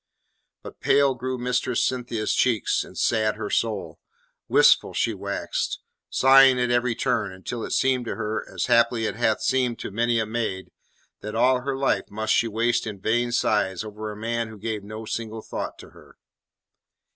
[0.63, 3.99] But pale grew Mistress Cynthia's cheeks, and sad her soul.
[4.47, 9.15] Wistful she waxed, sighing at every turn, until it seemed to her as haply it
[9.15, 10.71] hath seemed to many a maid
[11.19, 14.83] that all her life must she waste in vain sighs over a man who gave
[14.83, 16.17] no single thought to her.